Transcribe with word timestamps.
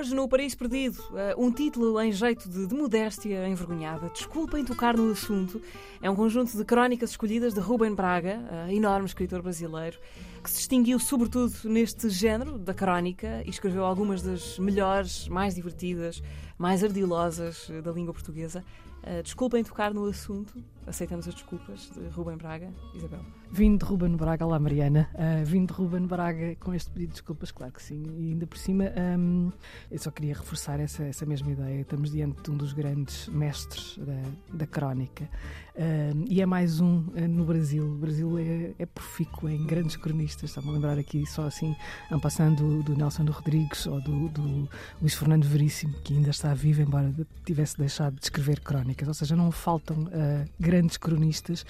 Hoje 0.00 0.14
no 0.14 0.26
Paraíso 0.26 0.56
Perdido, 0.56 0.96
eh, 1.14 1.34
um 1.36 1.52
título 1.52 2.00
em 2.00 2.10
jeito 2.10 2.48
de, 2.48 2.66
de 2.66 2.74
modéstia 2.74 3.46
envergonhada. 3.46 4.08
Desculpem 4.08 4.64
tocar 4.64 4.96
no 4.96 5.12
assunto. 5.12 5.60
É 6.00 6.08
um 6.08 6.16
conjunto 6.16 6.56
de 6.56 6.64
crónicas 6.64 7.10
escolhidas 7.10 7.52
de 7.52 7.60
Rubem 7.60 7.94
Braga, 7.94 8.42
eh, 8.50 8.74
enorme 8.74 9.04
escritor 9.04 9.42
brasileiro, 9.42 9.98
que 10.42 10.48
se 10.48 10.56
distinguiu 10.56 10.98
sobretudo 10.98 11.52
neste 11.64 12.08
género 12.08 12.58
da 12.58 12.72
crónica 12.72 13.42
e 13.44 13.50
escreveu 13.50 13.84
algumas 13.84 14.22
das 14.22 14.58
melhores, 14.58 15.28
mais 15.28 15.54
divertidas, 15.54 16.22
mais 16.56 16.82
ardilosas 16.82 17.68
eh, 17.68 17.82
da 17.82 17.92
língua 17.92 18.14
portuguesa. 18.14 18.64
Desculpem 19.22 19.64
tocar 19.64 19.92
no 19.92 20.04
assunto, 20.04 20.62
aceitamos 20.86 21.26
as 21.26 21.34
desculpas 21.34 21.90
de 21.90 22.08
Rubem 22.08 22.36
Braga. 22.36 22.72
Isabel. 22.94 23.20
Vindo 23.52 23.84
de 23.84 23.84
Ruben 23.84 24.16
Braga, 24.16 24.46
lá 24.46 24.58
Mariana, 24.58 25.08
uh, 25.14 25.44
vindo 25.44 25.72
de 25.72 25.74
Ruben 25.74 26.06
Braga 26.06 26.54
com 26.56 26.72
este 26.72 26.90
pedido 26.90 27.08
de 27.08 27.14
desculpas, 27.14 27.50
claro 27.50 27.72
que 27.72 27.82
sim. 27.82 28.02
E 28.16 28.30
ainda 28.30 28.46
por 28.46 28.56
cima, 28.56 28.84
um, 29.18 29.50
eu 29.90 29.98
só 29.98 30.10
queria 30.10 30.34
reforçar 30.34 30.78
essa, 30.78 31.02
essa 31.02 31.26
mesma 31.26 31.50
ideia. 31.50 31.80
Estamos 31.80 32.12
diante 32.12 32.42
de 32.42 32.50
um 32.50 32.56
dos 32.56 32.72
grandes 32.72 33.28
mestres 33.28 33.98
da, 33.98 34.56
da 34.58 34.66
crónica. 34.66 35.28
Uh, 35.74 36.24
e 36.28 36.40
é 36.40 36.46
mais 36.46 36.80
um 36.80 36.98
uh, 36.98 37.28
no 37.28 37.44
Brasil. 37.44 37.84
O 37.84 37.96
Brasil 37.96 38.38
é, 38.38 38.74
é 38.78 38.86
profícuo 38.86 39.48
em 39.48 39.66
grandes 39.66 39.96
cronistas. 39.96 40.50
Estava 40.50 40.68
a 40.68 40.72
lembrar 40.72 40.98
aqui 40.98 41.26
só 41.26 41.42
assim, 41.42 41.74
passando 42.22 42.82
do, 42.82 42.82
do 42.84 42.96
Nelson 42.96 43.24
Rodrigues 43.24 43.86
ou 43.86 44.00
do, 44.00 44.28
do 44.28 44.68
Luís 45.00 45.14
Fernando 45.14 45.44
Veríssimo, 45.44 45.94
que 46.04 46.14
ainda 46.14 46.30
está 46.30 46.54
vivo, 46.54 46.82
embora 46.82 47.12
tivesse 47.44 47.76
deixado 47.76 48.14
de 48.14 48.24
escrever 48.24 48.60
crónicas. 48.90 49.08
Ou 49.08 49.14
seja, 49.14 49.36
não 49.36 49.50
faltam 49.50 50.08
grandes 50.58 50.96
cronistas 50.96 51.64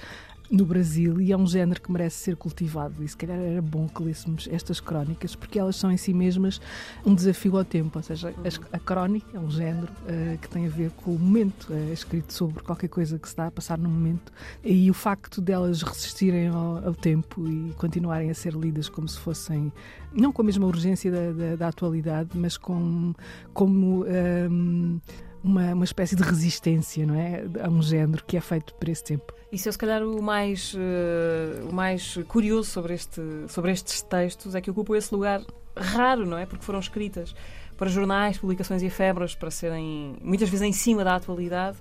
no 0.51 0.65
Brasil 0.65 1.21
e 1.21 1.31
é 1.31 1.37
um 1.37 1.47
género 1.47 1.81
que 1.81 1.93
merece 1.93 2.17
ser 2.17 2.37
cultivado. 2.37 3.03
E 3.05 3.09
se 3.09 3.17
calhar 3.17 3.39
era 3.39 3.63
bom 3.63 3.89
que 3.89 4.03
lêssemos 4.03 4.49
estas 4.51 4.81
crónicas, 4.81 5.37
porque 5.37 5.59
elas 5.59 5.77
são 5.77 5.93
em 5.93 5.97
si 5.97 6.13
mesmas 6.13 6.61
um 7.07 7.15
desafio 7.15 7.57
ao 7.57 7.65
tempo. 7.65 7.98
Ou 7.98 8.03
seja, 8.03 8.35
a, 8.73 8.79
crónica 8.79 9.37
é 9.37 9.39
um 9.39 9.51
género 9.51 9.87
uh, 9.87 10.39
que 10.39 10.48
tem 10.48 10.67
a 10.67 10.69
ver 10.69 10.91
com 10.91 11.13
o 11.13 11.19
momento, 11.19 11.73
é 11.73 11.93
escrito 11.93 12.33
sobre 12.33 12.63
qualquer 12.63 12.89
coisa 12.89 13.19
que 13.19 13.29
se 13.29 13.33
está 13.33 13.47
a 13.47 13.51
passar 13.51 13.79
no 13.79 13.89
momento. 13.89 14.33
E 14.65 14.91
o 14.91 14.95
facto 14.95 15.41
delas 15.41 15.83
resistirem 15.83 16.48
ao, 16.48 16.85
ao 16.85 16.95
tempo 16.95 17.48
e 17.48 17.73
continuarem 17.75 18.31
a 18.31 18.35
ser 18.35 18.55
lidas 18.55 18.89
como 18.89 19.09
se 19.09 19.19
fossem, 19.21 19.73
não 20.13 20.33
com 20.33 20.43
a 20.43 20.45
mesma 20.45 20.67
urgência 20.67 21.13
da, 21.13 21.33
da, 21.33 21.57
da 21.57 21.69
atualidade, 21.69 22.31
mas 22.35 22.57
com, 22.57 23.15
como. 23.55 24.05
Um, 24.05 25.01
uma, 25.42 25.72
uma 25.74 25.84
espécie 25.84 26.14
de 26.14 26.22
resistência 26.22 27.06
não 27.06 27.14
é? 27.14 27.44
a 27.62 27.69
um 27.69 27.83
género 27.83 28.22
que 28.27 28.36
é 28.36 28.41
feito 28.41 28.74
por 28.74 28.88
esse 28.88 29.05
tempo. 29.05 29.33
Isso 29.50 29.69
é, 29.69 29.72
se 29.72 29.78
calhar, 29.78 30.02
o 30.02 30.22
mais, 30.22 30.74
uh, 30.74 31.69
o 31.69 31.72
mais 31.72 32.19
curioso 32.28 32.70
sobre, 32.70 32.94
este, 32.94 33.20
sobre 33.48 33.72
estes 33.72 34.00
textos, 34.02 34.55
é 34.55 34.61
que 34.61 34.70
ocupam 34.70 34.96
esse 34.96 35.12
lugar 35.12 35.42
raro, 35.77 36.24
não 36.24 36.38
é? 36.38 36.46
Porque 36.46 36.64
foram 36.64 36.78
escritas 36.78 37.34
para 37.77 37.88
jornais, 37.88 38.38
publicações 38.38 38.83
e 38.83 38.86
efebras, 38.86 39.34
para 39.34 39.50
serem 39.50 40.14
muitas 40.22 40.48
vezes 40.48 40.66
em 40.66 40.72
cima 40.72 41.02
da 41.02 41.16
atualidade 41.16 41.78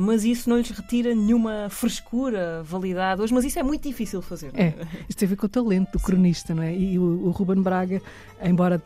mas 0.00 0.22
isso 0.22 0.48
não 0.48 0.58
lhes 0.58 0.70
retira 0.70 1.12
nenhuma 1.12 1.66
frescura, 1.68 2.62
validade 2.62 3.20
hoje, 3.20 3.34
mas 3.34 3.44
isso 3.44 3.58
é 3.58 3.64
muito 3.64 3.82
difícil 3.82 4.20
de 4.20 4.26
fazer. 4.26 4.52
É, 4.54 4.72
isto 5.08 5.18
tem 5.18 5.26
a 5.26 5.30
ver 5.30 5.34
com 5.34 5.46
o 5.46 5.48
talento 5.48 5.90
do 5.90 5.98
cronista, 5.98 6.54
não 6.54 6.62
é? 6.62 6.72
E 6.72 6.96
o, 7.00 7.26
o 7.26 7.30
Ruben 7.30 7.60
Braga, 7.60 8.00
embora 8.40 8.80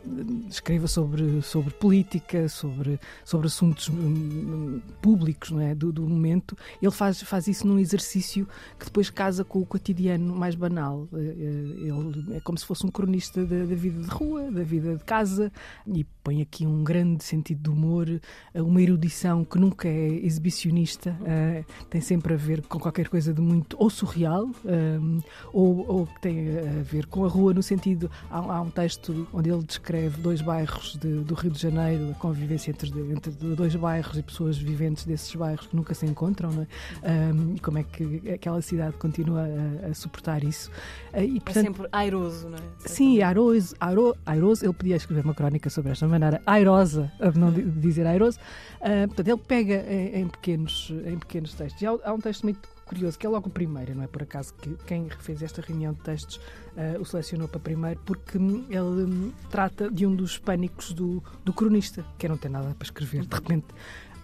escreva 0.49 0.87
sobre, 0.87 1.43
sobre 1.43 1.71
política, 1.75 2.49
sobre, 2.49 2.99
sobre 3.23 3.45
assuntos 3.45 3.89
hum, 3.89 4.81
públicos 5.03 5.51
não 5.51 5.61
é? 5.61 5.75
do, 5.75 5.91
do 5.91 6.01
momento, 6.01 6.57
ele 6.81 6.91
faz, 6.91 7.21
faz 7.21 7.47
isso 7.47 7.67
num 7.67 7.77
exercício 7.77 8.47
que 8.79 8.85
depois 8.85 9.11
casa 9.11 9.45
com 9.45 9.59
o 9.59 9.65
cotidiano 9.67 10.35
mais 10.35 10.55
banal. 10.55 11.07
Eh, 11.13 11.17
eh, 11.17 11.89
ele 11.89 12.37
é 12.37 12.39
como 12.39 12.57
se 12.57 12.65
fosse 12.65 12.87
um 12.87 12.89
cronista 12.89 13.45
da, 13.45 13.59
da 13.59 13.75
vida 13.75 14.01
de 14.01 14.09
rua, 14.09 14.49
da 14.49 14.63
vida 14.63 14.95
de 14.95 15.03
casa, 15.03 15.51
e 15.85 16.03
põe 16.23 16.41
aqui 16.41 16.65
um 16.65 16.83
grande 16.83 17.23
sentido 17.23 17.61
de 17.61 17.69
humor, 17.69 18.07
uma 18.55 18.81
erudição 18.81 19.45
que 19.45 19.59
nunca 19.59 19.87
é 19.87 20.07
exibicionista 20.25 21.02
uh, 21.09 21.65
tem 21.89 22.01
sempre 22.01 22.33
a 22.33 22.37
ver 22.37 22.61
com 22.63 22.79
qualquer 22.79 23.07
coisa 23.09 23.33
de 23.33 23.41
muito 23.41 23.75
ou 23.79 23.89
surreal 23.89 24.49
um, 24.65 25.19
ou, 25.51 25.85
ou, 25.87 26.07
que 26.07 26.21
tem 26.21 26.57
a 26.59 26.83
ver 26.83 27.05
com 27.05 27.25
a 27.25 27.27
rua, 27.27 27.53
no 27.53 27.63
sentido. 27.63 28.09
Há, 28.29 28.37
há 28.37 28.61
um 28.61 28.69
texto 28.69 29.27
onde 29.33 29.49
ele 29.49 29.63
descreve 29.63 30.21
dois 30.21 30.41
bairros 30.41 30.97
de, 30.97 31.19
do 31.19 31.33
Rio 31.33 31.51
de 31.51 31.59
Janeiro, 31.59 32.11
a 32.11 32.13
convivência 32.15 32.71
entre, 32.71 32.89
entre, 32.89 33.31
dois 33.31 33.75
bairros 33.75 34.17
e 34.17 34.23
pessoas 34.23 34.57
viventes 34.57 35.05
desses 35.05 35.33
bairros 35.35 35.67
que 35.67 35.75
nunca 35.75 35.93
se 35.93 36.05
encontram, 36.05 36.51
não 36.51 36.63
é? 36.63 37.33
um, 37.33 37.55
e 37.55 37.59
como 37.59 37.77
é 37.77 37.83
que 37.83 38.31
aquela 38.31 38.61
cidade 38.61 38.93
continua 38.97 39.47
a, 39.83 39.87
a 39.87 39.93
suportar 39.93 40.43
isso. 40.43 40.69
Uh, 41.13 41.19
e, 41.19 41.37
é 41.37 41.39
portanto, 41.39 41.57
é 41.57 41.63
sempre 41.63 41.87
airoso, 41.91 42.49
não 42.49 42.57
é? 42.57 42.61
Sim, 42.79 43.21
airoso, 43.21 43.75
airo, 43.79 44.15
airoso. 44.25 44.65
Ele 44.65 44.73
podia 44.73 44.95
escrever 44.95 45.23
uma 45.23 45.33
crónica 45.33 45.69
sobre 45.69 45.91
esta 45.91 46.07
maneira, 46.07 46.41
airosa, 46.45 47.11
não 47.35 47.51
dizer 47.51 48.05
airoso. 48.05 48.39
Uh, 48.79 49.07
portanto, 49.07 49.27
ele 49.27 49.41
pega 49.47 49.85
em, 49.89 50.21
em 50.21 50.27
pequenos 50.27 50.82
em 50.89 51.17
pequenos 51.17 51.53
textos. 51.53 51.81
E 51.81 51.85
há, 51.85 51.91
há, 52.03 52.13
um 52.13 52.19
texto 52.19 52.43
muito 52.43 52.67
curioso, 52.85 53.17
que 53.17 53.25
é 53.25 53.29
logo 53.29 53.47
o 53.47 53.51
primeiro, 53.51 53.95
não 53.95 54.03
é 54.03 54.07
por 54.07 54.23
acaso 54.23 54.53
que 54.55 54.75
quem 54.85 55.09
fez 55.09 55.41
esta 55.41 55.61
reunião 55.61 55.93
de 55.93 56.01
textos 56.01 56.37
uh, 56.37 56.99
o 56.99 57.05
selecionou 57.05 57.47
para 57.47 57.59
primeiro, 57.59 57.99
porque 58.05 58.37
ele 58.37 58.79
um, 58.79 59.31
trata 59.49 59.89
de 59.89 60.05
um 60.05 60.15
dos 60.15 60.37
pânicos 60.37 60.93
do, 60.93 61.23
do 61.43 61.53
cronista, 61.53 62.05
que 62.17 62.25
é 62.25 62.29
não 62.29 62.37
ter 62.37 62.49
nada 62.49 62.73
para 62.75 62.85
escrever. 62.85 63.25
De 63.25 63.35
repente 63.35 63.67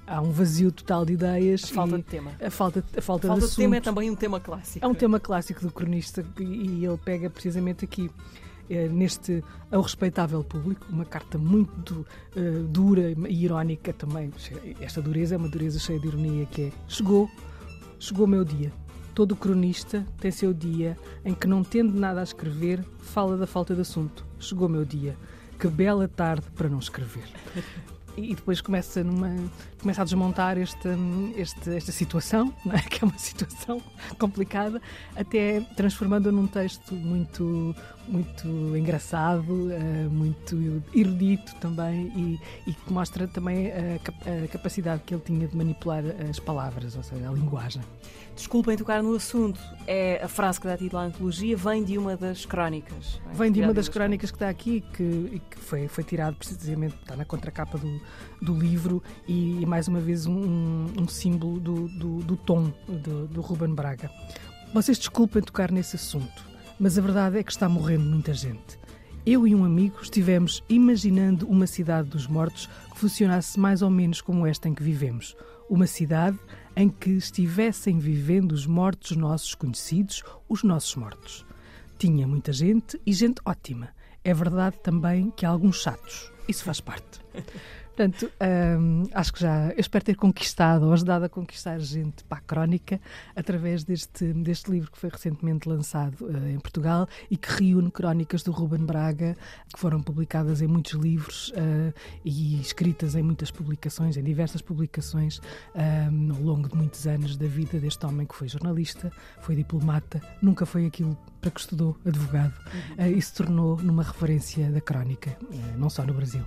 há 0.09 0.21
um 0.21 0.31
vazio 0.31 0.71
total 0.71 1.05
de 1.05 1.13
ideias. 1.13 1.63
A 1.63 1.67
falta 1.67 1.97
de 1.97 2.03
tema. 2.03 2.31
A 2.41 2.49
falta, 2.49 2.83
a 2.97 3.01
falta, 3.01 3.27
a 3.27 3.29
falta 3.29 3.45
de, 3.45 3.51
de 3.51 3.55
tema 3.55 3.77
é 3.77 3.81
também 3.81 4.09
um 4.09 4.15
tema 4.15 4.39
clássico. 4.39 4.83
É 4.83 4.87
um 4.87 4.95
tema 4.95 5.19
clássico 5.19 5.61
do 5.61 5.71
cronista 5.71 6.25
e, 6.39 6.83
ele 6.83 6.97
pega 6.97 7.29
precisamente 7.29 7.85
aqui 7.85 8.09
neste 8.91 9.43
ao 9.71 9.81
respeitável 9.81 10.43
público, 10.43 10.85
uma 10.89 11.05
carta 11.05 11.37
muito 11.37 12.05
uh, 12.35 12.63
dura 12.67 13.11
e 13.27 13.43
irónica 13.43 13.91
também. 13.93 14.31
Esta 14.79 15.01
dureza 15.01 15.35
é 15.35 15.37
uma 15.37 15.49
dureza 15.49 15.79
cheia 15.79 15.99
de 15.99 16.07
ironia 16.07 16.45
que 16.45 16.61
é 16.63 16.71
chegou, 16.87 17.29
chegou 17.99 18.27
meu 18.27 18.45
dia. 18.45 18.71
Todo 19.15 19.35
cronista 19.35 20.05
tem 20.19 20.31
seu 20.31 20.53
dia 20.53 20.97
em 21.25 21.33
que, 21.33 21.47
não 21.47 21.63
tendo 21.63 21.99
nada 21.99 22.21
a 22.21 22.23
escrever, 22.23 22.83
fala 22.99 23.35
da 23.35 23.45
falta 23.45 23.75
de 23.75 23.81
assunto. 23.81 24.25
Chegou 24.39 24.69
meu 24.69 24.85
dia. 24.85 25.17
Que 25.59 25.67
bela 25.67 26.07
tarde 26.07 26.45
para 26.55 26.69
não 26.69 26.79
escrever. 26.79 27.25
E 28.23 28.35
depois 28.35 28.61
começa, 28.61 29.03
numa, 29.03 29.33
começa 29.79 30.01
a 30.01 30.05
desmontar 30.05 30.57
esta, 30.57 30.89
esta, 31.37 31.73
esta 31.73 31.91
situação, 31.91 32.53
é? 32.73 32.79
que 32.79 33.03
é 33.03 33.07
uma 33.07 33.17
situação 33.17 33.81
complicada, 34.17 34.81
até 35.15 35.61
transformando 35.75 36.31
num 36.31 36.47
texto 36.47 36.93
muito, 36.93 37.75
muito 38.07 38.47
engraçado, 38.75 39.51
uh, 39.51 40.09
muito 40.09 40.83
erudito 40.93 41.55
também 41.55 42.11
e, 42.15 42.69
e 42.69 42.73
que 42.73 42.91
mostra 42.91 43.27
também 43.27 43.71
a, 43.71 44.43
a, 44.45 44.47
capacidade 44.47 45.03
que 45.05 45.13
ele 45.13 45.23
tinha 45.23 45.47
de 45.47 45.55
manipular 45.55 46.03
as 46.29 46.39
palavras, 46.39 46.95
ou 46.95 47.03
seja, 47.03 47.29
a 47.29 47.33
linguagem. 47.33 47.81
Desculpem 48.35 48.77
tocar 48.77 49.03
no 49.03 49.13
assunto, 49.15 49.59
é 49.85 50.23
a 50.23 50.27
frase 50.29 50.61
que 50.61 50.67
dá 50.67 50.77
título 50.77 51.01
à 51.01 51.05
antologia, 51.05 51.57
vem 51.57 51.83
de 51.83 51.97
uma 51.97 52.15
das 52.15 52.45
crónicas. 52.45 53.19
É? 53.29 53.35
Vem 53.35 53.51
de 53.51 53.61
uma 53.61 53.73
das 53.73 53.89
crónicas 53.89 54.31
que 54.31 54.37
está 54.37 54.47
aqui 54.47 54.79
que, 54.93 55.41
que 55.51 55.59
foi, 55.59 55.89
foi 55.89 56.05
tirado 56.05 56.37
precisamente, 56.37 56.95
está 57.01 57.17
na 57.17 57.25
contracapa 57.25 57.77
do, 57.77 58.01
do 58.41 58.53
livro 58.53 59.01
e, 59.27 59.61
e 59.61 59.65
mais 59.65 59.87
uma 59.87 59.99
vez 59.99 60.25
um, 60.25 60.85
um 60.97 61.07
símbolo 61.07 61.59
do, 61.59 61.87
do, 61.87 62.17
do 62.19 62.37
tom 62.37 62.71
do, 62.87 63.27
do 63.27 63.41
Ruben 63.41 63.73
Braga. 63.73 64.09
Vocês 64.73 64.97
desculpem 64.97 65.41
tocar 65.41 65.71
nesse 65.71 65.95
assunto, 65.95 66.43
mas 66.79 66.97
a 66.97 67.01
verdade 67.01 67.37
é 67.37 67.43
que 67.43 67.51
está 67.51 67.67
morrendo 67.67 68.05
muita 68.05 68.33
gente. 68.33 68.79
Eu 69.25 69.45
e 69.45 69.53
um 69.53 69.65
amigo 69.65 69.97
estivemos 70.01 70.63
imaginando 70.69 71.47
uma 71.47 71.67
cidade 71.67 72.09
dos 72.09 72.25
mortos 72.25 72.67
que 72.91 72.97
funcionasse 72.97 73.59
mais 73.59 73.81
ou 73.81 73.89
menos 73.89 74.21
como 74.21 74.47
esta 74.47 74.69
em 74.69 74.73
que 74.73 74.81
vivemos. 74.81 75.35
Uma 75.69 75.85
cidade 75.85 76.39
em 76.75 76.89
que 76.89 77.11
estivessem 77.11 77.99
vivendo 77.99 78.53
os 78.53 78.65
mortos 78.65 79.15
nossos 79.17 79.53
conhecidos, 79.53 80.23
os 80.47 80.63
nossos 80.63 80.95
mortos. 80.95 81.45
Tinha 81.97 82.25
muita 82.25 82.53
gente 82.53 82.99
e 83.05 83.11
gente 83.11 83.41
ótima. 83.45 83.89
É 84.23 84.33
verdade 84.33 84.77
também 84.81 85.29
que 85.31 85.45
há 85.45 85.49
alguns 85.49 85.81
chatos. 85.81 86.31
Isso 86.47 86.63
faz 86.63 86.79
parte. 86.79 87.19
Portanto, 87.99 88.31
hum, 88.79 89.03
acho 89.13 89.33
que 89.33 89.41
já 89.41 89.71
eu 89.71 89.79
espero 89.81 90.05
ter 90.05 90.15
conquistado 90.15 90.85
ou 90.85 90.93
ajudado 90.93 91.25
a 91.25 91.29
conquistar 91.29 91.77
gente 91.79 92.23
para 92.23 92.37
a 92.37 92.41
crónica 92.41 92.97
através 93.35 93.83
deste, 93.83 94.31
deste 94.31 94.71
livro 94.71 94.89
que 94.89 94.97
foi 94.97 95.09
recentemente 95.09 95.67
lançado 95.67 96.15
uh, 96.21 96.47
em 96.47 96.57
Portugal 96.61 97.09
e 97.29 97.35
que 97.35 97.49
reúne 97.51 97.91
crónicas 97.91 98.41
do 98.41 98.53
Ruben 98.53 98.85
Braga, 98.85 99.35
que 99.73 99.77
foram 99.77 100.01
publicadas 100.01 100.61
em 100.61 100.67
muitos 100.67 100.93
livros 100.93 101.49
uh, 101.49 101.93
e 102.23 102.61
escritas 102.61 103.15
em 103.15 103.21
muitas 103.21 103.51
publicações, 103.51 104.15
em 104.15 104.23
diversas 104.23 104.61
publicações, 104.61 105.41
um, 105.75 106.33
ao 106.33 106.41
longo 106.41 106.69
de 106.69 106.77
muitos 106.77 107.05
anos 107.05 107.35
da 107.35 107.47
vida 107.47 107.81
deste 107.81 108.05
homem 108.05 108.25
que 108.25 108.33
foi 108.33 108.47
jornalista, 108.47 109.11
foi 109.41 109.57
diplomata, 109.57 110.21
nunca 110.41 110.65
foi 110.65 110.85
aquilo 110.85 111.17
para 111.41 111.51
que 111.51 111.59
estudou 111.59 111.97
advogado 112.05 112.53
uh, 112.97 113.07
e 113.13 113.21
se 113.21 113.33
tornou 113.33 113.75
numa 113.75 114.03
referência 114.03 114.71
da 114.71 114.79
crónica, 114.79 115.37
não 115.77 115.89
só 115.89 116.05
no 116.05 116.13
Brasil. 116.13 116.45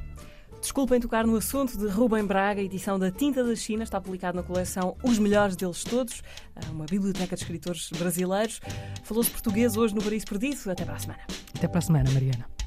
Desculpem 0.62 1.00
tocar 1.00 1.26
no 1.26 1.34
assunto 1.34 1.76
de 1.76 1.88
Rubem 1.88 2.24
Braga, 2.24 2.62
edição 2.62 2.96
da 2.96 3.10
Tinta 3.10 3.42
da 3.42 3.54
China, 3.56 3.82
está 3.82 4.00
publicado 4.00 4.36
na 4.36 4.44
coleção 4.44 4.96
Os 5.02 5.18
Melhores 5.18 5.56
Deles 5.56 5.82
Todos, 5.82 6.22
uma 6.70 6.86
biblioteca 6.86 7.34
de 7.34 7.42
escritores 7.42 7.90
brasileiros. 7.90 8.60
Falou-se 9.02 9.28
português 9.28 9.76
hoje 9.76 9.92
no 9.92 10.00
Paris 10.00 10.24
Perdido. 10.24 10.70
Até 10.70 10.84
para 10.84 10.94
a 10.94 10.98
semana. 11.00 11.20
Até 11.52 11.66
para 11.66 11.78
a 11.80 11.82
semana, 11.82 12.10
Mariana. 12.12 12.61